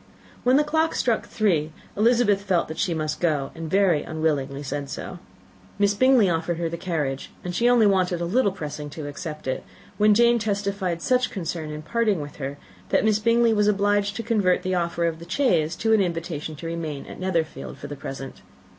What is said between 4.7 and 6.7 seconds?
so. Miss Bingley offered her